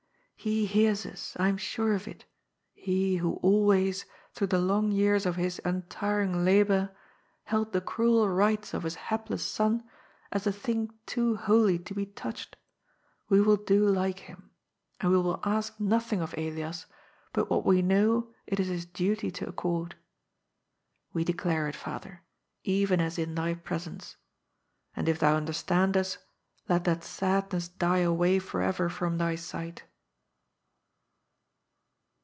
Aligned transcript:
''He 0.51 0.65
hears 0.65 1.05
us, 1.05 1.37
I 1.39 1.49
am 1.49 1.57
sure 1.57 1.93
of 1.93 2.07
it, 2.07 2.25
he, 2.73 3.17
who 3.17 3.33
always, 3.43 4.05
through 4.33 4.47
the 4.47 4.57
long 4.57 4.91
years 4.91 5.27
of 5.27 5.35
his 5.35 5.61
untiring 5.63 6.43
labor, 6.43 6.89
held 7.43 7.73
the 7.73 7.79
cruel 7.79 8.27
rights 8.27 8.73
of 8.73 8.81
his 8.81 8.95
hapless 8.95 9.45
son 9.45 9.87
as 10.31 10.47
a 10.47 10.51
thing 10.51 10.95
too 11.05 11.35
holy 11.35 11.77
to 11.77 11.93
be 11.93 12.07
touched. 12.07 12.55
We 13.29 13.39
will 13.39 13.55
do 13.55 13.87
like 13.87 14.17
him. 14.21 14.49
And 14.99 15.11
we 15.11 15.17
will 15.19 15.39
ask 15.43 15.79
nothing 15.79 16.21
of 16.23 16.33
Elias 16.35 16.87
but 17.33 17.51
what 17.51 17.63
we 17.63 17.83
know 17.83 18.33
it 18.47 18.59
is 18.59 18.65
his 18.67 18.87
duty 18.87 19.29
to 19.29 19.47
accord. 19.47 19.95
We 21.13 21.23
declare 21.23 21.67
it, 21.67 21.75
father, 21.75 22.23
even 22.63 22.99
as 22.99 23.19
in 23.19 23.35
thy 23.35 23.53
presence. 23.53 24.17
And 24.95 25.07
if 25.07 25.19
thou 25.19 25.35
understand 25.37 25.95
us, 25.95 26.17
let 26.67 26.83
that 26.85 27.03
sadness 27.03 27.67
die 27.67 27.99
away 27.99 28.39
forever 28.39 28.89
from 28.89 29.19
thy 29.19 29.35
sight." 29.35 29.83